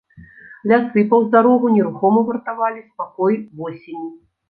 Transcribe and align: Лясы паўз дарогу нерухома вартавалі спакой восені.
Лясы 0.71 1.03
паўз 1.11 1.27
дарогу 1.35 1.71
нерухома 1.75 2.25
вартавалі 2.33 2.85
спакой 2.91 3.33
восені. 3.65 4.15